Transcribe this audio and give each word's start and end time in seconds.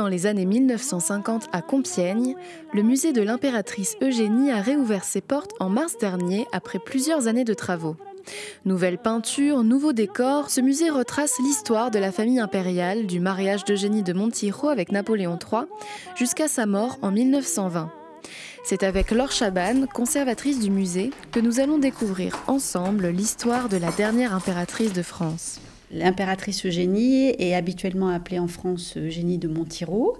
dans 0.00 0.08
les 0.08 0.24
années 0.24 0.46
1950 0.46 1.48
à 1.52 1.60
Compiègne, 1.60 2.34
le 2.72 2.82
musée 2.82 3.12
de 3.12 3.20
l'impératrice 3.20 3.98
Eugénie 4.00 4.50
a 4.50 4.62
réouvert 4.62 5.04
ses 5.04 5.20
portes 5.20 5.52
en 5.60 5.68
mars 5.68 5.98
dernier 5.98 6.46
après 6.52 6.78
plusieurs 6.78 7.28
années 7.28 7.44
de 7.44 7.52
travaux. 7.52 7.96
Nouvelle 8.64 8.96
peinture, 8.96 9.62
nouveau 9.62 9.92
décor, 9.92 10.48
ce 10.48 10.62
musée 10.62 10.88
retrace 10.88 11.38
l'histoire 11.38 11.90
de 11.90 11.98
la 11.98 12.12
famille 12.12 12.40
impériale 12.40 13.06
du 13.06 13.20
mariage 13.20 13.66
d'Eugénie 13.66 14.02
de 14.02 14.14
Montijo 14.14 14.68
avec 14.68 14.90
Napoléon 14.90 15.38
III 15.38 15.64
jusqu'à 16.16 16.48
sa 16.48 16.64
mort 16.64 16.98
en 17.02 17.10
1920. 17.10 17.92
C'est 18.64 18.82
avec 18.84 19.10
Laure 19.10 19.32
Chaban, 19.32 19.84
conservatrice 19.92 20.60
du 20.60 20.70
musée, 20.70 21.10
que 21.30 21.40
nous 21.40 21.60
allons 21.60 21.76
découvrir 21.76 22.38
ensemble 22.46 23.08
l'histoire 23.08 23.68
de 23.68 23.76
la 23.76 23.90
dernière 23.92 24.34
impératrice 24.34 24.94
de 24.94 25.02
France. 25.02 25.60
L'impératrice 25.92 26.64
Eugénie 26.66 27.34
est 27.38 27.54
habituellement 27.54 28.10
appelée 28.10 28.38
en 28.38 28.46
France 28.46 28.96
Eugénie 28.96 29.38
de 29.38 29.48
Montiro, 29.48 30.16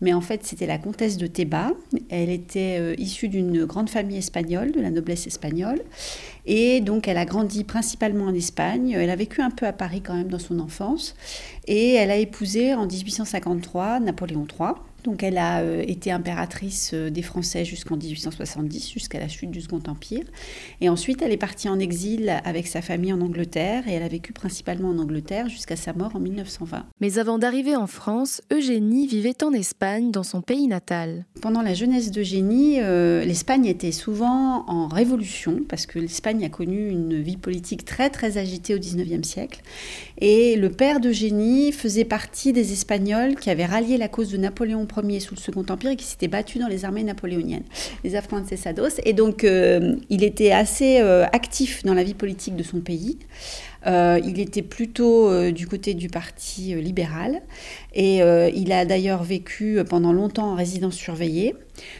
mais 0.00 0.12
en 0.12 0.20
fait 0.20 0.44
c'était 0.44 0.66
la 0.66 0.78
comtesse 0.78 1.16
de 1.16 1.26
Théba. 1.26 1.72
Elle 2.08 2.30
était 2.30 2.78
euh, 2.78 2.94
issue 2.98 3.26
d'une 3.26 3.64
grande 3.64 3.90
famille 3.90 4.18
espagnole, 4.18 4.70
de 4.70 4.80
la 4.80 4.90
noblesse 4.90 5.26
espagnole, 5.26 5.80
et 6.46 6.80
donc 6.80 7.08
elle 7.08 7.18
a 7.18 7.24
grandi 7.24 7.64
principalement 7.64 8.26
en 8.26 8.34
Espagne. 8.34 8.90
Elle 8.90 9.10
a 9.10 9.16
vécu 9.16 9.42
un 9.42 9.50
peu 9.50 9.66
à 9.66 9.72
Paris 9.72 10.02
quand 10.02 10.14
même 10.14 10.28
dans 10.28 10.38
son 10.38 10.60
enfance, 10.60 11.16
et 11.66 11.94
elle 11.94 12.12
a 12.12 12.16
épousé 12.16 12.74
en 12.74 12.86
1853 12.86 13.98
Napoléon 13.98 14.46
III. 14.48 14.74
Donc 15.04 15.22
elle 15.22 15.38
a 15.38 15.60
euh, 15.60 15.82
été 15.86 16.10
impératrice 16.10 16.90
euh, 16.92 17.10
des 17.10 17.22
Français 17.22 17.64
jusqu'en 17.64 17.96
1870, 17.96 18.92
jusqu'à 18.92 19.20
la 19.20 19.28
chute 19.28 19.50
du 19.50 19.60
Second 19.60 19.82
Empire. 19.86 20.24
Et 20.80 20.88
ensuite, 20.88 21.22
elle 21.22 21.32
est 21.32 21.36
partie 21.36 21.68
en 21.68 21.78
exil 21.78 22.40
avec 22.44 22.66
sa 22.66 22.82
famille 22.82 23.12
en 23.12 23.20
Angleterre 23.20 23.86
et 23.88 23.92
elle 23.92 24.02
a 24.02 24.08
vécu 24.08 24.32
principalement 24.32 24.88
en 24.88 24.98
Angleterre 24.98 25.48
jusqu'à 25.48 25.76
sa 25.76 25.92
mort 25.92 26.16
en 26.16 26.20
1920. 26.20 26.84
Mais 27.00 27.18
avant 27.18 27.38
d'arriver 27.38 27.76
en 27.76 27.86
France, 27.86 28.42
Eugénie 28.52 29.06
vivait 29.06 29.42
en 29.42 29.52
Espagne, 29.52 30.10
dans 30.10 30.22
son 30.22 30.42
pays 30.42 30.66
natal. 30.66 31.24
Pendant 31.40 31.62
la 31.62 31.74
jeunesse 31.74 32.10
d'Eugénie, 32.10 32.80
euh, 32.80 33.24
l'Espagne 33.24 33.66
était 33.66 33.92
souvent 33.92 34.64
en 34.66 34.88
révolution 34.88 35.60
parce 35.68 35.86
que 35.86 35.98
l'Espagne 35.98 36.44
a 36.44 36.48
connu 36.48 36.88
une 36.88 37.20
vie 37.20 37.36
politique 37.36 37.84
très 37.84 38.10
très 38.10 38.38
agitée 38.38 38.74
au 38.74 38.78
19e 38.78 39.22
siècle. 39.22 39.62
Et 40.18 40.56
le 40.56 40.70
père 40.70 41.00
d'Eugénie 41.00 41.72
faisait 41.72 42.04
partie 42.04 42.52
des 42.52 42.72
Espagnols 42.72 43.36
qui 43.36 43.50
avaient 43.50 43.66
rallié 43.66 43.96
la 43.96 44.08
cause 44.08 44.30
de 44.30 44.36
Napoléon 44.36 44.86
Ier 44.96 44.97
sous 45.20 45.34
le 45.34 45.40
Second 45.40 45.64
Empire 45.68 45.90
et 45.90 45.96
qui 45.96 46.04
s'était 46.04 46.28
battu 46.28 46.58
dans 46.58 46.68
les 46.68 46.84
armées 46.84 47.02
napoléoniennes, 47.02 47.64
les 48.04 48.16
Afrancesados. 48.16 49.00
Et 49.04 49.12
donc, 49.12 49.44
euh, 49.44 49.96
il 50.10 50.24
était 50.24 50.52
assez 50.52 51.00
euh, 51.00 51.24
actif 51.32 51.82
dans 51.84 51.94
la 51.94 52.02
vie 52.02 52.14
politique 52.14 52.56
de 52.56 52.62
son 52.62 52.80
pays. 52.80 53.18
Euh, 53.86 54.20
il 54.24 54.40
était 54.40 54.62
plutôt 54.62 55.28
euh, 55.28 55.52
du 55.52 55.66
côté 55.68 55.94
du 55.94 56.08
parti 56.08 56.74
euh, 56.74 56.80
libéral 56.80 57.42
et 57.94 58.18
il 58.54 58.72
a 58.72 58.84
d'ailleurs 58.84 59.24
vécu 59.24 59.80
pendant 59.88 60.12
longtemps 60.12 60.52
en 60.52 60.54
résidence 60.54 60.94
surveillée. 60.94 61.56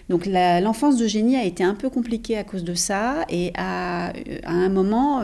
Donc 0.08 0.26
l'enfance 0.26 0.96
d'Eugénie 0.96 1.36
a 1.36 1.44
été 1.44 1.64
un 1.64 1.74
peu 1.74 1.90
compliquée 1.90 2.36
à 2.36 2.44
cause 2.44 2.62
de 2.62 2.74
ça 2.74 3.24
et 3.28 3.50
à, 3.56 4.12
un 4.44 4.68
moment, 4.68 5.22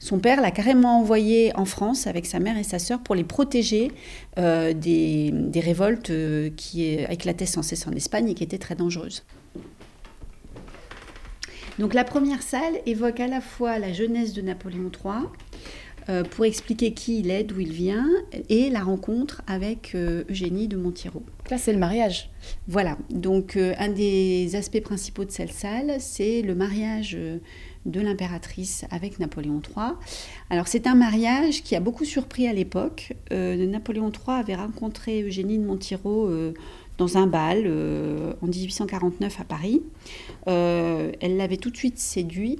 son 0.00 0.18
père 0.18 0.42
l'a 0.42 0.50
carrément 0.50 0.98
envoyé 0.98 1.52
en 1.56 1.64
France 1.64 2.06
avec 2.06 2.26
sa 2.26 2.38
mère 2.38 2.58
et 2.58 2.64
sa 2.64 2.78
sœur 2.78 3.00
pour 3.00 3.14
les 3.14 3.24
protéger 3.24 3.92
des, 4.36 5.30
des, 5.32 5.60
révoltes 5.60 6.12
qui 6.56 6.84
éclataient 6.84 7.46
sans 7.46 7.62
cesse 7.62 7.86
en 7.86 7.92
Espagne 7.92 8.28
et 8.28 8.34
qui 8.34 8.44
étaient 8.44 8.58
très 8.58 8.74
dangereuses. 8.74 9.24
Donc 11.78 11.94
la 11.94 12.04
première 12.04 12.42
salle 12.42 12.74
évoque 12.86 13.20
à 13.20 13.26
la 13.26 13.40
fois 13.40 13.78
la 13.78 13.92
jeunesse 13.92 14.32
de 14.32 14.42
Napoléon 14.42 14.90
III, 14.92 15.26
euh, 16.10 16.22
pour 16.22 16.44
expliquer 16.44 16.92
qui 16.92 17.20
il 17.20 17.30
est, 17.30 17.44
d'où 17.44 17.60
il 17.60 17.72
vient, 17.72 18.06
et 18.50 18.68
la 18.68 18.80
rencontre 18.80 19.40
avec 19.46 19.94
euh, 19.94 20.24
Eugénie 20.28 20.68
de 20.68 20.76
Montiro. 20.76 21.22
Là, 21.50 21.56
c'est 21.56 21.72
le 21.72 21.78
mariage. 21.78 22.30
Voilà, 22.68 22.98
donc 23.08 23.56
euh, 23.56 23.72
un 23.78 23.88
des 23.88 24.54
aspects 24.54 24.82
principaux 24.82 25.24
de 25.24 25.30
cette 25.30 25.52
salle, 25.52 25.94
c'est 26.00 26.42
le 26.42 26.54
mariage 26.54 27.16
de 27.86 28.00
l'impératrice 28.00 28.84
avec 28.90 29.18
Napoléon 29.18 29.62
III. 29.66 29.92
Alors 30.50 30.68
c'est 30.68 30.86
un 30.86 30.94
mariage 30.94 31.62
qui 31.62 31.74
a 31.74 31.80
beaucoup 31.80 32.04
surpris 32.04 32.48
à 32.48 32.52
l'époque. 32.52 33.14
Napoléon 33.30 34.10
III 34.10 34.40
avait 34.40 34.54
rencontré 34.54 35.22
Eugénie 35.22 35.58
de 35.58 35.64
Montiro 35.64 36.30
dans 36.98 37.18
un 37.18 37.26
bal 37.26 37.64
euh, 37.66 38.34
en 38.42 38.46
1849 38.46 39.40
à 39.40 39.44
Paris. 39.44 39.82
Euh, 40.48 41.12
elle 41.20 41.36
l'avait 41.36 41.56
tout 41.56 41.70
de 41.70 41.76
suite 41.76 41.98
séduit, 41.98 42.58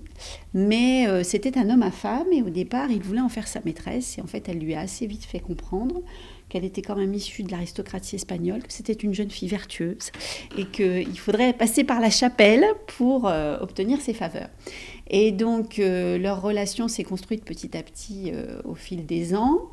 mais 0.52 1.06
euh, 1.06 1.22
c'était 1.22 1.56
un 1.58 1.70
homme 1.70 1.82
à 1.82 1.90
femme 1.90 2.26
et 2.32 2.42
au 2.42 2.50
départ 2.50 2.90
il 2.90 3.02
voulait 3.02 3.20
en 3.20 3.28
faire 3.28 3.46
sa 3.46 3.60
maîtresse 3.64 4.18
et 4.18 4.22
en 4.22 4.26
fait 4.26 4.48
elle 4.48 4.58
lui 4.58 4.74
a 4.74 4.80
assez 4.80 5.06
vite 5.06 5.24
fait 5.24 5.40
comprendre 5.40 6.02
qu'elle 6.48 6.64
était 6.64 6.82
quand 6.82 6.96
même 6.96 7.14
issue 7.14 7.42
de 7.42 7.50
l'aristocratie 7.50 8.16
espagnole, 8.16 8.62
que 8.62 8.72
c'était 8.72 8.92
une 8.92 9.14
jeune 9.14 9.30
fille 9.30 9.48
vertueuse 9.48 10.10
et 10.58 10.66
qu'il 10.66 11.18
faudrait 11.18 11.52
passer 11.52 11.84
par 11.84 12.00
la 12.00 12.10
chapelle 12.10 12.64
pour 12.98 13.24
obtenir 13.24 14.00
ses 14.00 14.12
faveurs. 14.12 14.50
Et 15.08 15.32
donc 15.32 15.76
leur 15.78 16.40
relation 16.40 16.88
s'est 16.88 17.04
construite 17.04 17.44
petit 17.44 17.76
à 17.76 17.82
petit 17.82 18.32
au 18.64 18.74
fil 18.74 19.04
des 19.06 19.34
ans. 19.34 19.70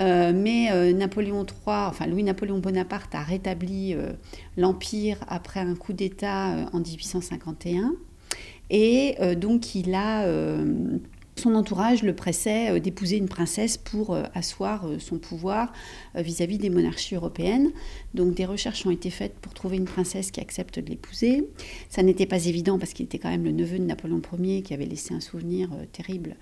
Euh, 0.00 0.32
mais 0.34 0.70
euh, 0.70 0.92
Napoléon 0.92 1.44
III, 1.44 1.88
enfin 1.88 2.06
Louis-Napoléon 2.06 2.58
Bonaparte 2.58 3.14
a 3.14 3.22
rétabli 3.22 3.94
euh, 3.94 4.12
l'Empire 4.56 5.18
après 5.28 5.60
un 5.60 5.74
coup 5.74 5.92
d'État 5.92 6.66
en 6.72 6.78
1851. 6.78 7.94
Et 8.72 9.16
donc 9.34 9.74
il 9.74 9.94
a 9.96 10.24
son 11.40 11.54
entourage 11.54 12.02
le 12.02 12.14
pressait 12.14 12.78
d'épouser 12.80 13.16
une 13.16 13.28
princesse 13.28 13.76
pour 13.76 14.16
asseoir 14.34 14.86
son 14.98 15.18
pouvoir 15.18 15.72
vis-à-vis 16.14 16.58
des 16.58 16.70
monarchies 16.70 17.14
européennes. 17.14 17.70
Donc 18.14 18.34
des 18.34 18.44
recherches 18.44 18.86
ont 18.86 18.90
été 18.90 19.10
faites 19.10 19.34
pour 19.34 19.54
trouver 19.54 19.76
une 19.76 19.84
princesse 19.84 20.30
qui 20.30 20.40
accepte 20.40 20.78
de 20.78 20.88
l'épouser. 20.88 21.48
Ça 21.88 22.02
n'était 22.02 22.26
pas 22.26 22.46
évident 22.46 22.78
parce 22.78 22.92
qu'il 22.92 23.04
était 23.04 23.18
quand 23.18 23.30
même 23.30 23.44
le 23.44 23.52
neveu 23.52 23.78
de 23.78 23.84
Napoléon 23.84 24.20
Ier 24.38 24.62
qui 24.62 24.74
avait 24.74 24.86
laissé 24.86 25.14
un 25.14 25.20
souvenir 25.20 25.70
terrible 25.92 26.36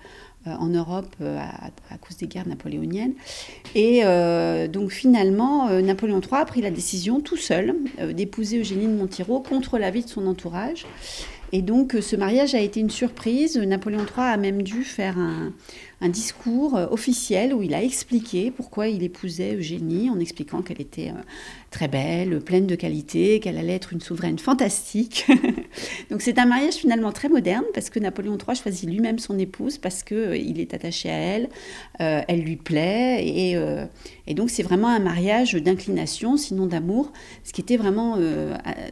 euh, 0.47 0.51
en 0.51 0.67
Europe 0.67 1.13
euh, 1.19 1.37
à, 1.37 1.97
cause 1.97 2.15
des 2.15 2.27
guerres 2.27 2.47
napoléoniennes. 2.47 3.11
Et 3.75 4.05
euh, 4.05 4.69
donc 4.69 4.91
finalement, 4.91 5.69
Napoléon 5.81 6.21
III 6.21 6.41
a 6.41 6.45
pris 6.45 6.61
la 6.61 6.71
décision 6.71 7.19
tout 7.19 7.35
seul 7.35 7.75
d'épouser 8.13 8.59
Eugénie 8.59 8.87
de 8.87 8.93
Montiro 8.93 9.41
contre 9.41 9.77
l'avis 9.77 10.05
de 10.05 10.09
son 10.09 10.25
entourage. 10.27 10.85
Et 11.51 11.61
donc 11.61 11.95
ce 11.99 12.15
mariage 12.15 12.53
a 12.53 12.59
été 12.59 12.79
une 12.79 12.89
surprise. 12.89 13.57
Napoléon 13.57 14.01
III 14.01 14.25
a 14.25 14.37
même 14.37 14.61
dû 14.61 14.83
faire 14.83 15.17
un, 15.17 15.51
discours 16.09 16.75
euh, 16.77 16.87
officiel 16.91 17.53
où 17.53 17.61
il 17.61 17.73
a 17.73 17.83
expliqué 17.83 18.51
pourquoi 18.51 18.87
il 18.87 19.03
épousait 19.03 19.55
Eugénie, 19.55 20.09
en 20.09 20.19
expliquant 20.19 20.61
qu'elle 20.61 20.81
était 20.81 21.09
euh, 21.09 21.21
très 21.71 21.87
belle, 21.87 22.39
pleine 22.39 22.67
de 22.67 22.75
qualité, 22.75 23.39
qu'elle 23.39 23.57
allait 23.57 23.75
être 23.75 23.93
une 23.93 24.01
souveraine 24.01 24.39
fantastique. 24.39 25.25
Donc 26.09 26.21
c'est 26.21 26.39
un 26.39 26.45
mariage 26.45 26.75
finalement 26.75 27.11
très 27.11 27.29
moderne 27.29 27.65
parce 27.73 27.89
que 27.89 27.99
Napoléon 27.99 28.37
III 28.37 28.55
choisit 28.55 28.89
lui-même 28.89 29.19
son 29.19 29.37
épouse 29.37 29.77
parce 29.77 30.03
qu'il 30.03 30.17
euh, 30.17 30.37
il 30.37 30.59
est 30.59 30.73
attaché 30.73 31.09
à 31.09 31.17
elle, 31.17 31.49
elle 31.99 32.41
lui 32.41 32.55
plaît 32.55 33.25
et, 33.25 33.57
et 34.27 34.33
donc 34.33 34.49
c'est 34.49 34.63
vraiment 34.63 34.87
un 34.87 34.99
mariage 34.99 35.53
d'inclination, 35.53 36.37
sinon 36.37 36.65
d'amour, 36.65 37.11
ce 37.43 37.51
qui 37.51 37.61
était 37.61 37.77
vraiment 37.77 38.17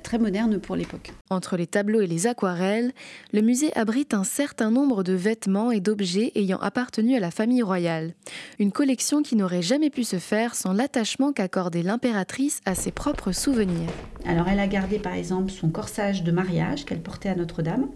très 0.04 0.18
moderne 0.18 0.60
pour 0.60 0.76
l'époque. 0.76 1.12
Entre 1.30 1.58
les 1.58 1.68
tableaux 1.68 2.02
et 2.02 2.08
les 2.08 2.28
aquarelles, 2.28 2.92
le 3.34 3.42
musée 3.42 3.72
abrite 3.78 4.14
un 4.14 4.24
certain 4.24 4.72
nombre 4.72 5.04
de 5.04 5.14
vêtements 5.14 5.72
et 5.72 5.80
d'objets 5.80 6.32
ayant 6.36 6.58
appartenu 6.58 7.16
à 7.16 7.20
la 7.20 7.32
famille 7.32 7.62
royale. 7.62 8.14
Une 8.60 8.72
collection 8.72 9.22
qui 9.22 9.36
n'aurait 9.36 9.62
jamais 9.62 9.90
pu 9.90 10.04
se 10.04 10.18
faire 10.18 10.56
sans 10.56 10.74
l'attachement 10.74 11.34
qu'accordait 11.34 11.84
l'impératrice 11.84 12.62
à 12.66 12.76
ses 12.76 12.92
propres 12.92 13.32
souvenirs. 13.32 13.90
Alors 14.26 14.48
elle 14.48 14.60
a 14.60 14.68
gardé 14.68 15.00
par 15.00 15.14
exemple 15.14 15.52
son 15.52 15.70
corsage 15.70 16.24
de 16.24 16.32
mariage 16.32 16.77
qu'elle 16.86 17.02
portait 17.02 17.30
à 17.30 17.36
Notre-Dame, 17.36 17.88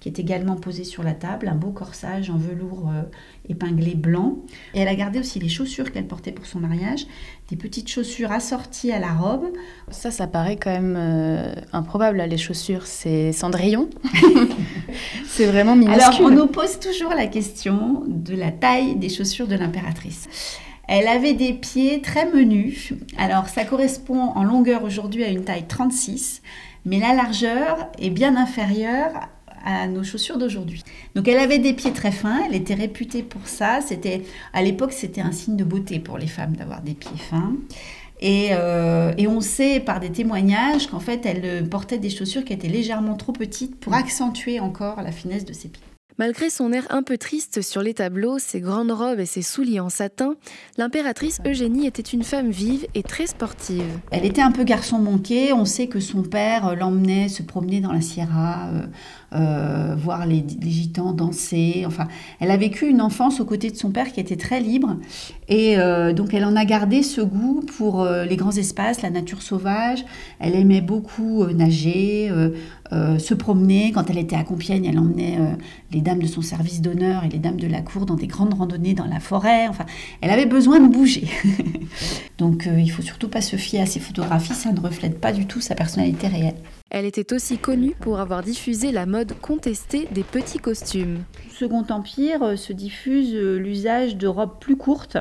qui 0.00 0.08
est 0.08 0.18
également 0.18 0.56
posé 0.56 0.84
sur 0.84 1.02
la 1.02 1.12
table, 1.12 1.48
un 1.48 1.54
beau 1.54 1.70
corsage 1.70 2.30
en 2.30 2.36
velours 2.36 2.88
euh, 2.88 3.02
épinglé 3.48 3.94
blanc. 3.94 4.38
Et 4.74 4.80
elle 4.80 4.88
a 4.88 4.94
gardé 4.94 5.18
aussi 5.18 5.38
les 5.38 5.48
chaussures 5.48 5.92
qu'elle 5.92 6.06
portait 6.06 6.32
pour 6.32 6.46
son 6.46 6.58
mariage, 6.58 7.06
des 7.50 7.56
petites 7.56 7.88
chaussures 7.88 8.32
assorties 8.32 8.92
à 8.92 8.98
la 8.98 9.12
robe. 9.12 9.46
Ça, 9.90 10.10
ça 10.10 10.26
paraît 10.26 10.56
quand 10.56 10.70
même 10.70 10.96
euh, 10.98 11.54
improbable, 11.72 12.22
les 12.22 12.38
chaussures, 12.38 12.86
c'est 12.86 13.32
Cendrillon. 13.32 13.90
c'est 15.26 15.46
vraiment 15.46 15.76
minuscule. 15.76 16.02
Alors, 16.02 16.20
on 16.22 16.30
nous 16.30 16.46
pose 16.46 16.78
toujours 16.78 17.14
la 17.14 17.26
question 17.26 18.04
de 18.06 18.34
la 18.34 18.50
taille 18.52 18.96
des 18.96 19.08
chaussures 19.08 19.48
de 19.48 19.56
l'impératrice. 19.56 20.28
Elle 20.92 21.06
avait 21.06 21.34
des 21.34 21.52
pieds 21.52 22.02
très 22.02 22.26
menus. 22.26 22.92
Alors, 23.16 23.48
ça 23.48 23.64
correspond 23.64 24.32
en 24.34 24.42
longueur 24.42 24.82
aujourd'hui 24.82 25.22
à 25.22 25.28
une 25.28 25.44
taille 25.44 25.68
36, 25.68 26.42
mais 26.84 26.98
la 26.98 27.14
largeur 27.14 27.88
est 28.00 28.10
bien 28.10 28.36
inférieure 28.36 29.12
à 29.64 29.86
nos 29.86 30.02
chaussures 30.02 30.36
d'aujourd'hui. 30.36 30.82
Donc 31.14 31.28
elle 31.28 31.38
avait 31.38 31.60
des 31.60 31.74
pieds 31.74 31.92
très 31.92 32.10
fins, 32.10 32.40
elle 32.44 32.56
était 32.56 32.74
réputée 32.74 33.22
pour 33.22 33.46
ça. 33.46 33.80
C'était 33.82 34.22
à 34.52 34.62
l'époque 34.62 34.92
c'était 34.92 35.20
un 35.20 35.32
signe 35.32 35.56
de 35.56 35.64
beauté 35.64 36.00
pour 36.00 36.18
les 36.18 36.26
femmes 36.26 36.56
d'avoir 36.56 36.80
des 36.80 36.94
pieds 36.94 37.18
fins. 37.18 37.52
Et, 38.22 38.48
euh, 38.52 39.12
et, 39.16 39.26
on 39.26 39.40
sait 39.40 39.80
par 39.80 40.00
des 40.00 40.10
témoignages 40.10 40.88
qu'en 40.88 41.00
fait 41.00 41.24
elle 41.24 41.68
portait 41.68 41.98
des 41.98 42.10
chaussures 42.10 42.44
qui 42.44 42.52
étaient 42.52 42.68
légèrement 42.68 43.14
trop 43.14 43.32
petites 43.32 43.78
pour 43.78 43.94
accentuer 43.94 44.60
encore 44.60 45.02
la 45.02 45.12
finesse 45.12 45.44
de 45.44 45.52
ses 45.52 45.68
pieds. 45.68 45.89
Malgré 46.20 46.50
son 46.50 46.70
air 46.74 46.86
un 46.90 47.02
peu 47.02 47.16
triste 47.16 47.62
sur 47.62 47.80
les 47.80 47.94
tableaux, 47.94 48.38
ses 48.38 48.60
grandes 48.60 48.92
robes 48.92 49.20
et 49.20 49.24
ses 49.24 49.40
souliers 49.40 49.80
en 49.80 49.88
satin, 49.88 50.34
l'impératrice 50.76 51.40
Eugénie 51.46 51.86
était 51.86 52.02
une 52.02 52.24
femme 52.24 52.50
vive 52.50 52.86
et 52.94 53.02
très 53.02 53.26
sportive. 53.26 53.86
Elle 54.10 54.26
était 54.26 54.42
un 54.42 54.52
peu 54.52 54.64
garçon 54.64 54.98
manqué. 54.98 55.54
On 55.54 55.64
sait 55.64 55.86
que 55.86 55.98
son 55.98 56.22
père 56.22 56.76
l'emmenait 56.76 57.30
se 57.30 57.42
promener 57.42 57.80
dans 57.80 57.92
la 57.92 58.02
Sierra, 58.02 58.68
euh, 58.68 58.82
euh, 59.34 59.94
voir 59.96 60.26
les, 60.26 60.44
gitans 60.62 61.12
danser. 61.12 61.84
Enfin, 61.86 62.08
elle 62.40 62.50
a 62.50 62.56
vécu 62.56 62.88
une 62.88 63.00
enfance 63.00 63.40
aux 63.40 63.44
côtés 63.44 63.70
de 63.70 63.76
son 63.76 63.90
père 63.90 64.12
qui 64.12 64.20
était 64.20 64.36
très 64.36 64.60
libre. 64.60 64.96
Et 65.48 65.78
euh, 65.78 66.12
donc, 66.12 66.34
elle 66.34 66.44
en 66.44 66.56
a 66.56 66.64
gardé 66.64 67.02
ce 67.02 67.20
goût 67.20 67.62
pour 67.76 68.04
les 68.04 68.36
grands 68.36 68.50
espaces, 68.52 69.02
la 69.02 69.10
nature 69.10 69.42
sauvage. 69.42 70.04
Elle 70.38 70.54
aimait 70.54 70.80
beaucoup 70.80 71.44
nager, 71.46 72.30
se 72.90 73.34
promener. 73.34 73.92
Quand 73.92 74.10
elle 74.10 74.18
était 74.18 74.36
à 74.36 74.44
Compiègne, 74.44 74.84
elle 74.84 74.98
emmenait 74.98 75.38
les 75.92 76.00
dames 76.00 76.20
de 76.20 76.26
son 76.26 76.42
service 76.42 76.80
d'honneur 76.80 77.24
et 77.24 77.28
les 77.28 77.38
dames 77.38 77.58
de 77.58 77.66
la 77.66 77.80
cour 77.80 78.06
dans 78.06 78.14
des 78.14 78.26
grandes 78.26 78.54
randonnées 78.54 78.94
dans 78.94 79.06
la 79.06 79.20
forêt. 79.20 79.68
Enfin, 79.68 79.86
elle 80.20 80.30
avait 80.30 80.46
besoin 80.46 80.80
de 80.80 80.88
bouger. 80.88 81.28
Donc 82.38 82.66
euh, 82.66 82.80
il 82.80 82.90
faut 82.90 83.02
surtout 83.02 83.28
pas 83.28 83.42
se 83.42 83.56
fier 83.56 83.80
à 83.82 83.86
ses 83.86 84.00
photographies, 84.00 84.54
ça 84.54 84.72
ne 84.72 84.80
reflète 84.80 85.20
pas 85.20 85.32
du 85.32 85.46
tout 85.46 85.60
sa 85.60 85.74
personnalité 85.74 86.26
réelle. 86.26 86.56
Elle 86.90 87.04
était 87.04 87.32
aussi 87.32 87.56
connue 87.56 87.94
pour 88.00 88.18
avoir 88.18 88.42
diffusé 88.42 88.90
la 88.90 89.06
mode 89.06 89.38
contestée 89.40 90.08
des 90.10 90.24
petits 90.24 90.58
costumes. 90.58 91.22
Second 91.48 91.86
Empire 91.88 92.42
euh, 92.42 92.56
se 92.56 92.72
diffuse 92.72 93.32
euh, 93.32 93.58
l'usage 93.58 94.16
de 94.16 94.26
robes 94.26 94.58
plus 94.58 94.76
courtes 94.76 95.16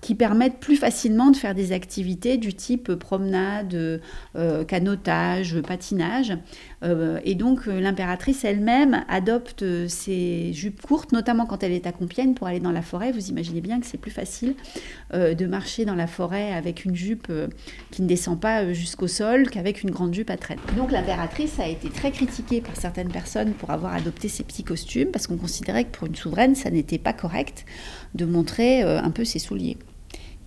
qui 0.00 0.14
permettent 0.14 0.60
plus 0.60 0.76
facilement 0.76 1.30
de 1.30 1.36
faire 1.36 1.54
des 1.54 1.72
activités 1.72 2.36
du 2.36 2.54
type 2.54 2.94
promenade, 2.94 4.00
euh, 4.36 4.64
canotage, 4.64 5.60
patinage. 5.60 6.36
et 7.24 7.34
donc 7.34 7.66
l'impératrice 7.66 8.44
elle-même 8.44 9.04
adopte 9.08 9.64
ces 9.88 10.52
jupes 10.52 10.80
courtes, 10.80 11.12
notamment 11.12 11.46
quand 11.46 11.62
elle 11.62 11.72
est 11.72 11.86
à 11.86 11.92
Compiègne 11.92 12.34
pour 12.34 12.46
aller 12.46 12.60
dans 12.60 12.72
la 12.72 12.82
forêt. 12.82 13.12
Vous 13.12 13.28
imaginez 13.28 13.60
bien 13.60 13.80
que 13.80 13.86
c'est 13.86 13.98
plus 13.98 14.10
facile 14.10 14.54
de 15.12 15.46
marcher 15.46 15.84
dans 15.84 15.94
la 15.94 16.06
forêt 16.06 16.52
avec 16.52 16.84
une 16.84 16.94
jupe 16.94 17.32
qui 17.90 18.02
ne 18.02 18.06
descend 18.06 18.40
pas 18.40 18.72
jusqu'au 18.72 19.08
sol 19.08 19.50
qu'avec 19.50 19.82
une 19.82 19.90
grande 19.90 20.14
jupe 20.14 20.30
à 20.30 20.36
traîne. 20.36 20.58
Donc 20.76 20.92
l'impératrice 20.92 21.58
a 21.58 21.66
été 21.66 21.88
très 21.90 22.10
critiquée 22.10 22.60
par 22.60 22.76
certaines 22.76 23.10
personnes 23.10 23.52
pour 23.52 23.70
avoir 23.70 23.94
adopté 23.94 24.28
ces 24.28 24.44
petits 24.44 24.64
costumes 24.64 25.10
parce 25.10 25.26
qu'on 25.26 25.36
considérait 25.36 25.84
que 25.84 25.96
pour 25.96 26.06
une 26.06 26.14
souveraine, 26.14 26.54
ça 26.54 26.70
n'était 26.70 26.98
pas 26.98 27.12
correct 27.12 27.64
de 28.14 28.24
montrer 28.24 28.82
euh, 28.82 29.00
un 29.00 29.10
peu 29.10 29.24
ses 29.24 29.38
souliers. 29.38 29.76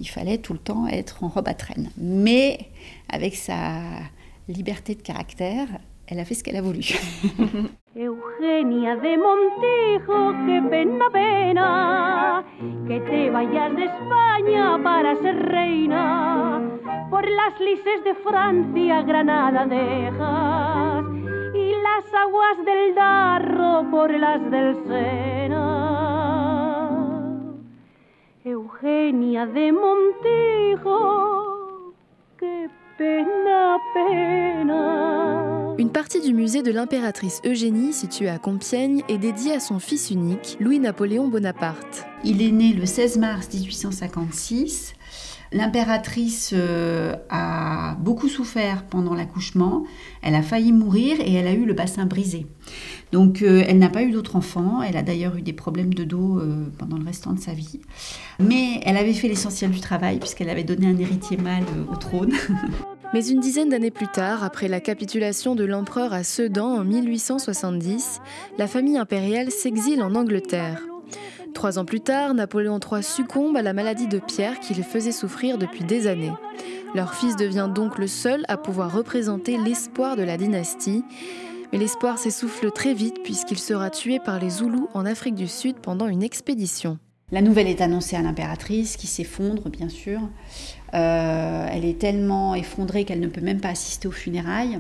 Il 0.02 0.10
fallait 0.10 0.40
tout 0.40 0.54
le 0.54 0.60
temps 0.60 0.88
être 0.88 1.24
en 1.24 1.28
robe 1.28 1.48
à 1.48 1.54
traîne. 1.54 1.92
Mais 1.96 2.72
avec 3.08 3.36
sa 3.36 3.74
liberté 4.48 4.96
de 4.96 5.02
caractère, 5.04 5.68
elle 6.08 6.20
a 6.20 6.26
fait 6.26 6.34
ce 6.34 6.44
qu'elle 6.44 6.56
a 6.56 6.62
voulu. 6.64 6.82
Eugenia 7.96 8.96
de 8.96 9.14
Montijo, 9.24 10.22
que 10.46 10.70
pena 10.72 11.08
pena 11.14 12.44
que 12.88 13.00
te 13.00 13.30
vayas 13.30 13.76
de 13.76 13.86
España 13.86 14.80
para 14.84 15.16
ser 15.22 15.36
reina. 15.36 16.60
Por 17.12 17.30
las 17.30 17.60
lices 17.60 18.04
de 18.04 18.16
Francia, 18.24 19.04
Granada 19.04 19.68
dejas 19.68 21.06
las 21.92 22.14
aguas 22.14 22.58
del 22.66 22.96
Darro 22.96 23.90
por 23.92 24.12
las 24.12 24.42
del 24.50 24.76
Sena. 24.88 25.91
Eugenia 29.12 29.46
de 29.46 29.72
Montijo, 29.72 30.94
qué 32.40 32.70
pena, 32.98 33.78
pena. 33.94 35.76
Une 35.78 35.92
partie 35.92 36.22
du 36.22 36.34
musée 36.34 36.62
de 36.62 36.72
l'impératrice 36.72 37.42
Eugénie, 37.46 37.92
située 37.92 38.30
à 38.30 38.40
Compiègne, 38.40 39.04
est 39.10 39.18
dédiée 39.18 39.54
à 39.54 39.60
son 39.60 39.80
fils 39.80 40.12
unique, 40.12 40.56
Louis-Napoléon 40.62 41.28
Bonaparte. 41.28 42.06
Il 42.24 42.42
est 42.42 42.52
né 42.52 42.72
le 42.72 42.86
16 42.86 43.18
mars 43.18 43.50
1856 43.54 44.94
L'impératrice 45.54 46.52
euh, 46.54 47.14
a 47.30 47.96
beaucoup 48.00 48.30
souffert 48.30 48.84
pendant 48.86 49.14
l'accouchement, 49.14 49.84
elle 50.22 50.36
a 50.36 50.42
failli 50.42 50.72
mourir 50.72 51.18
et 51.20 51.34
elle 51.34 51.48
a 51.48 51.52
eu 51.52 51.66
le 51.66 51.74
bassin 51.74 52.06
brisé. 52.06 52.46
Donc 53.12 53.42
euh, 53.42 53.64
elle 53.68 53.78
n'a 53.78 53.90
pas 53.90 54.04
eu 54.04 54.12
d'autres 54.12 54.38
enfants, 54.38 54.82
elle 54.82 54.96
a 54.96 55.04
d'ailleurs 55.04 55.36
eu 55.36 55.42
des 55.42 55.52
problèmes 55.52 55.94
de 55.94 56.06
dos 56.06 56.40
euh, 56.40 56.72
pendant 56.78 56.98
le 56.98 57.04
restant 57.04 57.34
de 57.34 57.40
sa 57.40 57.54
vie. 57.54 57.82
Mais 58.40 58.80
elle 58.86 58.96
avait 58.96 59.14
fait 59.14 59.28
l'essentiel 59.28 59.72
du 59.72 59.82
travail 59.82 60.20
puisqu'elle 60.20 60.50
avait 60.50 60.64
donné 60.64 60.88
un 60.88 60.98
héritier 60.98 61.36
mâle 61.36 61.66
au 61.92 61.98
trône. 61.98 62.32
Mais 63.14 63.28
une 63.28 63.42
dizaine 63.42 63.68
d'années 63.68 63.92
plus 63.92 64.08
tard, 64.08 64.46
après 64.46 64.70
la 64.70 64.80
capitulation 64.80 65.54
de 65.54 65.66
l'empereur 65.66 66.14
à 66.14 66.24
Sedan 66.24 66.78
en 66.78 66.86
1870, 66.86 68.22
la 68.58 68.68
famille 68.68 68.98
impériale 68.98 69.52
s'exile 69.52 70.02
en 70.02 70.16
Angleterre. 70.16 70.82
Trois 71.62 71.78
ans 71.78 71.86
plus 71.86 72.02
tard, 72.02 72.34
Napoléon 72.34 72.80
III 72.80 73.04
succombe 73.04 73.56
à 73.56 73.62
la 73.62 73.74
maladie 73.74 74.08
de 74.08 74.18
Pierre 74.18 74.60
qui 74.60 74.74
le 74.74 74.82
faisait 74.82 75.12
souffrir 75.12 75.60
depuis 75.60 75.84
des 75.84 76.08
années. 76.08 76.32
Leur 76.96 77.14
fils 77.14 77.36
devient 77.36 77.70
donc 77.72 78.00
le 78.00 78.08
seul 78.08 78.44
à 78.48 78.58
pouvoir 78.58 78.92
représenter 78.92 79.60
l'espoir 79.60 80.16
de 80.16 80.24
la 80.24 80.38
dynastie. 80.38 81.04
Mais 81.72 81.78
l'espoir 81.78 82.18
s'essouffle 82.18 82.72
très 82.72 82.96
vite 82.96 83.22
puisqu'il 83.24 83.60
sera 83.60 83.92
tué 83.92 84.18
par 84.20 84.40
les 84.40 84.50
Zoulous 84.50 84.90
en 84.96 85.06
Afrique 85.06 85.36
du 85.36 85.48
Sud 85.48 85.76
pendant 85.76 86.08
une 86.08 86.24
expédition. 86.24 86.98
La 87.32 87.44
nouvelle 87.44 87.68
est 87.68 87.82
annoncée 87.82 88.16
à 88.16 88.24
l'impératrice 88.24 88.98
qui 88.98 89.06
s'effondre 89.06 89.70
bien 89.70 89.90
sûr. 89.90 90.20
Euh, 90.96 91.68
elle 91.72 91.86
est 91.86 92.00
tellement 92.00 92.56
effondrée 92.56 93.06
qu'elle 93.06 93.20
ne 93.20 93.28
peut 93.28 93.40
même 93.40 93.62
pas 93.62 93.70
assister 93.70 94.08
aux 94.08 94.12
funérailles. 94.12 94.80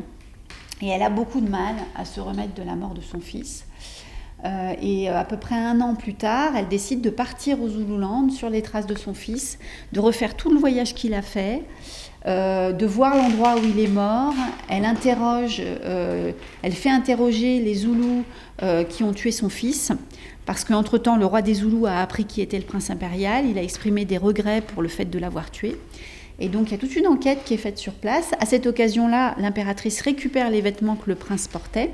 Et 0.81 0.87
elle 0.87 1.03
a 1.03 1.11
beaucoup 1.11 1.41
de 1.41 1.49
mal 1.49 1.75
à 1.95 2.05
se 2.05 2.19
remettre 2.19 2.55
de 2.55 2.63
la 2.63 2.73
mort 2.73 2.95
de 2.95 3.01
son 3.01 3.19
fils. 3.19 3.67
Euh, 4.43 4.73
et 4.81 5.09
euh, 5.09 5.19
à 5.19 5.23
peu 5.23 5.37
près 5.37 5.55
un 5.55 5.81
an 5.81 5.93
plus 5.93 6.15
tard, 6.15 6.53
elle 6.55 6.67
décide 6.67 7.01
de 7.01 7.09
partir 7.09 7.61
au 7.61 7.69
Zululand 7.69 8.29
sur 8.29 8.49
les 8.49 8.61
traces 8.61 8.87
de 8.87 8.95
son 8.95 9.13
fils, 9.13 9.59
de 9.93 9.99
refaire 9.99 10.35
tout 10.35 10.51
le 10.51 10.57
voyage 10.57 10.95
qu'il 10.95 11.13
a 11.13 11.21
fait, 11.21 11.61
euh, 12.25 12.71
de 12.71 12.85
voir 12.85 13.15
l'endroit 13.15 13.55
où 13.57 13.63
il 13.63 13.79
est 13.79 13.87
mort. 13.87 14.33
Elle 14.67 14.85
interroge, 14.85 15.61
elle 15.61 16.73
fait 16.73 16.89
interroger 16.89 17.59
les 17.59 17.75
Zoulous 17.75 18.23
qui 18.89 19.03
ont 19.03 19.13
tué 19.13 19.31
son 19.31 19.49
fils, 19.49 19.91
parce 20.45 20.63
qu'entre-temps, 20.63 21.17
le 21.17 21.25
roi 21.25 21.41
des 21.41 21.55
Zoulous 21.55 21.85
a 21.85 21.99
appris 21.99 22.25
qui 22.25 22.41
était 22.41 22.57
le 22.57 22.65
prince 22.65 22.89
impérial. 22.89 23.45
Il 23.47 23.57
a 23.57 23.63
exprimé 23.63 24.05
des 24.05 24.17
regrets 24.17 24.61
pour 24.61 24.81
le 24.81 24.87
fait 24.87 25.05
de 25.05 25.19
l'avoir 25.19 25.51
tué. 25.51 25.77
Et 26.39 26.49
donc 26.49 26.69
il 26.69 26.71
y 26.71 26.73
a 26.73 26.77
toute 26.79 26.95
une 26.95 27.07
enquête 27.07 27.39
qui 27.45 27.53
est 27.53 27.57
faite 27.57 27.77
sur 27.77 27.93
place. 27.93 28.31
À 28.39 28.47
cette 28.47 28.65
occasion-là, 28.65 29.35
l'impératrice 29.37 30.01
récupère 30.01 30.49
les 30.49 30.61
vêtements 30.61 30.95
que 30.95 31.09
le 31.09 31.15
prince 31.15 31.47
portait. 31.47 31.91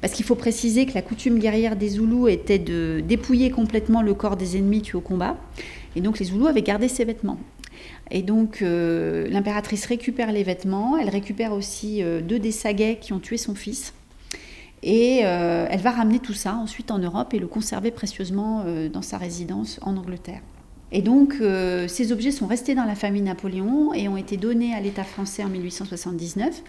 Parce 0.00 0.12
qu'il 0.12 0.24
faut 0.24 0.34
préciser 0.34 0.86
que 0.86 0.94
la 0.94 1.02
coutume 1.02 1.38
guerrière 1.38 1.76
des 1.76 1.88
Zoulous 1.88 2.28
était 2.28 2.58
de 2.58 3.02
dépouiller 3.06 3.50
complètement 3.50 4.02
le 4.02 4.14
corps 4.14 4.36
des 4.36 4.56
ennemis 4.56 4.82
tués 4.82 4.98
au 4.98 5.00
combat. 5.00 5.36
Et 5.94 6.00
donc 6.00 6.18
les 6.18 6.26
Zoulous 6.26 6.46
avaient 6.46 6.62
gardé 6.62 6.88
ces 6.88 7.04
vêtements. 7.04 7.38
Et 8.10 8.22
donc 8.22 8.62
euh, 8.62 9.28
l'impératrice 9.28 9.86
récupère 9.86 10.32
les 10.32 10.42
vêtements, 10.42 10.96
elle 10.96 11.08
récupère 11.08 11.52
aussi 11.52 12.02
euh, 12.02 12.20
deux 12.20 12.38
des 12.38 12.52
Saguets 12.52 12.98
qui 13.00 13.12
ont 13.12 13.18
tué 13.20 13.36
son 13.36 13.54
fils. 13.54 13.94
Et 14.82 15.20
euh, 15.24 15.66
elle 15.70 15.80
va 15.80 15.90
ramener 15.90 16.20
tout 16.20 16.34
ça 16.34 16.54
ensuite 16.54 16.90
en 16.90 16.98
Europe 16.98 17.34
et 17.34 17.38
le 17.38 17.46
conserver 17.46 17.90
précieusement 17.90 18.64
dans 18.92 19.02
sa 19.02 19.18
résidence 19.18 19.80
en 19.82 19.96
Angleterre. 19.96 20.42
Et 20.92 21.02
donc, 21.02 21.38
euh, 21.40 21.88
ces 21.88 22.12
objets 22.12 22.30
sont 22.30 22.46
restés 22.46 22.74
dans 22.74 22.84
la 22.84 22.94
famille 22.94 23.22
Napoléon 23.22 23.92
et 23.92 24.08
ont 24.08 24.16
été 24.16 24.36
donnés 24.36 24.72
à 24.72 24.80
l'État 24.80 25.04
français 25.04 25.42
en 25.42 25.48
1879. 25.48 26.62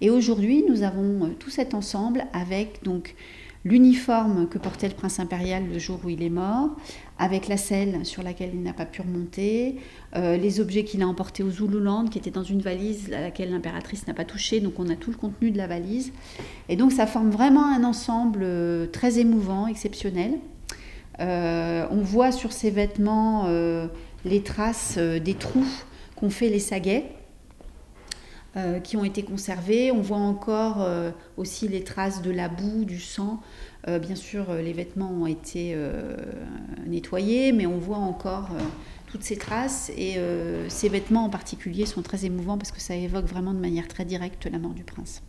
Et 0.00 0.10
aujourd'hui, 0.10 0.64
nous 0.68 0.82
avons 0.82 1.24
euh, 1.24 1.28
tout 1.38 1.50
cet 1.50 1.74
ensemble 1.74 2.24
avec 2.32 2.84
donc 2.84 3.16
l'uniforme 3.64 4.46
que 4.46 4.58
portait 4.58 4.88
le 4.88 4.94
prince 4.94 5.18
impérial 5.18 5.64
le 5.72 5.78
jour 5.78 5.98
où 6.04 6.10
il 6.10 6.22
est 6.22 6.30
mort, 6.30 6.70
avec 7.18 7.48
la 7.48 7.56
selle 7.56 8.04
sur 8.04 8.22
laquelle 8.22 8.50
il 8.52 8.62
n'a 8.62 8.74
pas 8.74 8.84
pu 8.84 9.00
remonter, 9.00 9.76
euh, 10.14 10.36
les 10.36 10.60
objets 10.60 10.84
qu'il 10.84 11.02
a 11.02 11.08
emportés 11.08 11.42
au 11.42 11.50
Zululand, 11.50 12.04
qui 12.04 12.18
étaient 12.18 12.30
dans 12.30 12.44
une 12.44 12.60
valise 12.60 13.10
à 13.12 13.22
laquelle 13.22 13.50
l'impératrice 13.50 14.06
n'a 14.06 14.14
pas 14.14 14.26
touché, 14.26 14.60
donc 14.60 14.78
on 14.78 14.88
a 14.88 14.96
tout 14.96 15.10
le 15.10 15.16
contenu 15.16 15.50
de 15.50 15.56
la 15.56 15.66
valise. 15.66 16.12
Et 16.68 16.76
donc 16.76 16.92
ça 16.92 17.06
forme 17.06 17.30
vraiment 17.30 17.66
un 17.66 17.82
ensemble 17.82 18.46
très 18.92 19.18
émouvant, 19.18 19.66
exceptionnel. 19.66 20.38
Euh, 21.20 21.86
on 21.90 22.00
voit 22.00 22.32
sur 22.32 22.52
ces 22.52 22.70
vêtements 22.70 23.44
euh, 23.46 23.86
les 24.24 24.42
traces 24.42 24.96
euh, 24.98 25.20
des 25.20 25.34
trous 25.34 25.66
qu'ont 26.16 26.30
fait 26.30 26.48
les 26.48 26.60
saguets. 26.60 27.04
qui 28.84 28.96
ont 28.96 29.02
été 29.04 29.24
conservés. 29.24 29.90
On 29.90 30.00
voit 30.00 30.18
encore 30.18 30.86
aussi 31.36 31.66
les 31.66 31.82
traces 31.82 32.22
de 32.22 32.30
la 32.30 32.48
boue, 32.48 32.84
du 32.84 33.00
sang. 33.00 33.40
bien 33.84 34.14
sûr, 34.14 34.54
les 34.54 34.72
vêtements 34.72 35.10
ont 35.10 35.26
été 35.26 35.76
nettoyés, 36.86 37.50
mais 37.50 37.66
on 37.66 37.78
voit 37.78 37.96
encore 37.96 38.50
toutes 39.08 39.24
ces 39.24 39.36
traces. 39.36 39.90
Et 39.98 40.20
ces 40.68 40.88
vêtements 40.88 41.24
en 41.24 41.30
particulier 41.30 41.84
sont 41.84 42.02
très 42.02 42.26
émouvants 42.26 42.56
parce 42.56 42.70
que 42.70 42.80
ça 42.80 42.94
évoque 42.94 43.26
vraiment 43.26 43.54
de 43.54 43.58
manière 43.58 43.88
très 43.88 44.04
directe 44.04 44.46
la 44.46 44.60
mort 44.60 44.74
du 44.74 44.84
prince. 44.84 45.20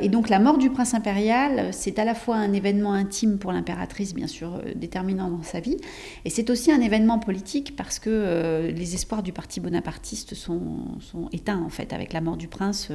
Et 0.00 0.08
donc 0.08 0.28
la 0.28 0.38
mort 0.38 0.58
du 0.58 0.70
prince 0.70 0.94
impérial, 0.94 1.72
c'est 1.72 1.98
à 1.98 2.04
la 2.04 2.14
fois 2.14 2.36
un 2.36 2.52
événement 2.52 2.92
intime 2.92 3.38
pour 3.38 3.52
l'impératrice, 3.52 4.14
bien 4.14 4.26
sûr, 4.26 4.54
euh, 4.54 4.72
déterminant 4.74 5.30
dans 5.30 5.42
sa 5.42 5.60
vie, 5.60 5.76
et 6.24 6.30
c'est 6.30 6.50
aussi 6.50 6.72
un 6.72 6.80
événement 6.80 7.18
politique 7.18 7.76
parce 7.76 7.98
que 7.98 8.10
euh, 8.10 8.70
les 8.70 8.94
espoirs 8.94 9.22
du 9.22 9.32
parti 9.32 9.60
bonapartiste 9.60 10.34
sont, 10.34 10.60
éteints, 11.32 11.62
en 11.64 11.68
fait, 11.68 11.92
avec 11.92 12.12
la 12.12 12.20
mort 12.20 12.36
du 12.36 12.48
prince. 12.48 12.88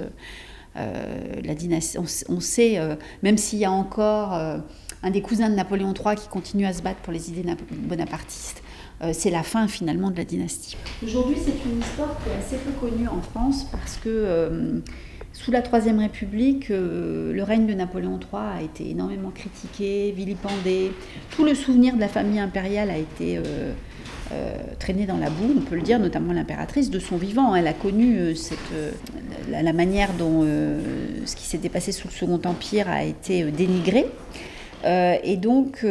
Euh, 0.75 1.41
la 1.43 1.55
dynastie, 1.55 1.97
on, 1.97 2.39
sait, 2.39 2.79
même 3.24 3.38
s'il 3.38 3.57
y 3.57 3.65
a 3.65 3.71
encore 3.71 4.33
un 4.33 5.09
des 5.09 5.21
cousins 5.21 5.50
de 5.50 5.55
Napoléon 5.55 5.93
III 5.93 6.15
qui 6.15 6.27
continue 6.27 6.65
à 6.65 6.74
se 6.74 6.83
battre 6.83 7.00
pour 7.00 7.13
les 7.13 7.31
idées 7.31 7.43
bonapartistes, 7.71 8.62
c'est 9.12 9.31
la 9.31 9.41
fin 9.41 9.67
finalement 9.67 10.12
de 10.12 10.17
la 10.17 10.25
dynastie. 10.25 10.77
Aujourd'hui, 11.03 11.38
c'est 11.43 11.67
une 11.67 11.79
histoire 11.79 12.15
qui 12.21 12.29
est 12.29 12.36
assez 12.36 12.63
peu 12.63 12.71
connue 12.74 13.07
en 13.07 13.21
France 13.21 13.65
parce 13.71 13.97
que 13.97 14.83
sous 15.38 15.51
la 15.51 15.62
Troisième 15.62 16.00
République, 16.00 16.72
euh, 16.72 17.32
le 17.32 17.44
règne 17.44 17.67
de 17.67 17.74
Napoléon 17.75 18.20
III 18.20 18.58
a 18.58 18.62
été 18.63 18.89
énormément 18.89 19.29
critiqué, 19.29 20.12
vilipendé. 20.12 20.91
Tout 21.29 21.46
le 21.46 21.53
souvenir 21.53 21.94
de 21.96 22.00
la 22.00 22.08
famille 22.08 22.39
impériale 22.39 22.89
a 22.89 22.98
été 22.98 23.38
euh, 23.38 23.72
euh, 24.32 24.58
traîné 24.79 25.06
dans 25.06 25.17
la 25.17 25.29
boue, 25.29 25.53
on 25.56 25.62
peut 25.62 25.75
le 25.75 25.84
dire, 25.84 26.00
notamment 26.00 26.34
l'impératrice 26.34 26.89
de 26.89 26.98
son 26.98 27.17
vivant. 27.17 27.53
Elle 27.53 27.67
a 27.67 27.74
connu 27.74 28.36
cette, 28.36 28.58
la, 29.48 29.74
manière 29.74 30.12
dont 30.13 30.41
ce 30.41 31.36
qui 31.36 31.46
s'était 31.46 31.70
passé 31.70 31.91
sous 31.91 32.08
le 32.08 32.13
Second 32.13 32.41
Empire 32.44 32.89
a 32.89 33.03
été 33.03 33.44
dénigré. 33.51 34.08
et 34.86 35.38
donc, 35.38 35.86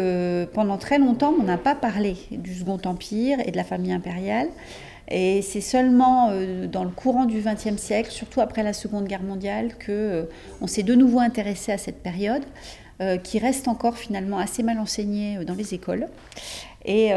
pendant 0.54 0.76
très 0.76 0.98
longtemps, 0.98 1.34
on 1.40 1.44
n'a 1.44 1.56
pas 1.56 1.76
parlé 1.76 2.16
du 2.32 2.52
Second 2.52 2.80
Empire 2.84 3.38
et 3.46 3.52
de 3.52 3.56
la 3.56 3.64
famille 3.64 3.92
impériale. 3.92 4.48
Et 5.08 5.42
c'est 5.42 5.60
seulement 5.60 6.30
euh, 6.30 6.66
dans 6.66 6.84
le 6.84 6.90
courant 6.90 7.26
du 7.26 7.40
XXe 7.40 7.80
siècle, 7.80 8.10
surtout 8.10 8.40
après 8.40 8.62
la 8.62 8.72
Seconde 8.72 9.06
Guerre 9.06 9.22
mondiale, 9.22 9.76
que 9.78 9.92
euh, 9.92 10.22
on 10.60 10.66
s'est 10.66 10.82
de 10.82 10.94
nouveau 10.94 11.20
intéressé 11.20 11.72
à 11.72 11.78
cette 11.78 12.02
période, 12.02 12.42
euh, 13.00 13.16
qui 13.16 13.38
reste 13.38 13.68
encore 13.68 13.96
finalement 13.96 14.38
assez 14.38 14.62
mal 14.62 14.78
enseignée 14.78 15.44
dans 15.44 15.54
les 15.54 15.74
écoles. 15.74 16.08
Et 16.88 17.10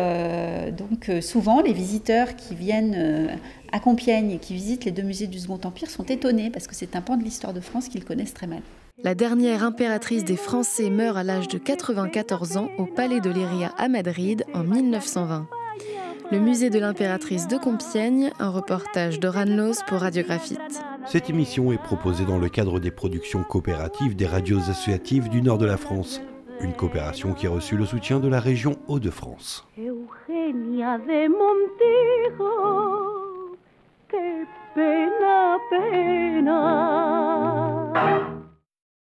donc 0.76 1.12
souvent, 1.22 1.62
les 1.62 1.74
visiteurs 1.74 2.36
qui 2.36 2.56
viennent 2.56 3.38
à 3.72 3.80
Compiègne 3.80 4.32
et 4.32 4.38
qui 4.40 4.56
visitent 4.56 4.84
les 4.84 4.90
deux 4.90 5.04
musées 5.04 5.28
du 5.28 5.38
Second 5.38 5.60
Empire 5.64 5.92
sont 5.92 6.06
étonnés 6.06 6.50
parce 6.50 6.66
que 6.66 6.74
c'est 6.74 6.96
un 6.96 7.02
pan 7.02 7.18
de 7.18 7.24
l'histoire 7.24 7.54
de 7.54 7.60
France 7.60 7.88
qu'ils 7.88 8.04
connaissent 8.04 8.34
très 8.34 8.48
mal. 8.48 8.62
La 9.04 9.14
dernière 9.14 9.64
impératrice 9.64 10.26
des 10.26 10.38
Français 10.38 10.90
meurt 10.90 11.16
à 11.18 11.24
l'âge 11.24 11.50
de 11.50 11.60
94 11.60 12.58
ans 12.58 12.70
au 12.80 12.88
palais 12.88 13.22
de 13.22 13.30
Léria 13.30 13.72
à 13.78 13.90
Madrid 13.90 14.44
en 14.56 14.64
1920 14.64 15.48
le 16.32 16.40
musée 16.40 16.70
de 16.70 16.80
l'impératrice 16.80 17.48
de 17.48 17.58
Compiègne, 17.58 18.32
un 18.40 18.50
reportage 18.50 19.20
de 19.20 19.28
Ranlos 19.28 19.82
pour 19.88 20.00
Radiographite. 20.00 20.60
Cette 21.08 21.30
émission 21.30 21.72
est 21.72 21.82
proposée 21.82 22.26
dans 22.26 22.38
le 22.38 22.50
cadre 22.50 22.80
des 22.80 22.92
productions 22.92 23.44
coopératives 23.44 24.16
des 24.16 24.28
radios 24.28 24.60
associatives 24.70 25.30
du 25.30 25.42
nord 25.42 25.58
de 25.58 25.66
la 25.66 25.78
France. 25.78 26.22
Une 26.62 26.74
coopération 26.74 27.34
qui 27.34 27.48
a 27.48 27.50
reçu 27.50 27.78
le 27.78 27.86
soutien 27.86 28.20
de 28.20 28.28
la 28.28 28.40
région 28.40 28.78
Hauts-de-France. 28.88 29.66